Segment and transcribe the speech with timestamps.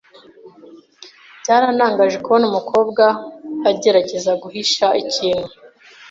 [1.41, 3.03] Byarantangaje kubona umukobwa
[3.69, 5.49] agerageza guhisha ikintu.